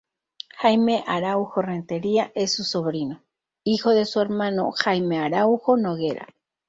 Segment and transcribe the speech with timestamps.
[0.57, 3.21] Jaime Araújo Rentería es su sobrino,
[3.63, 6.25] hijo de su hermano Jaime Araújo Noguera.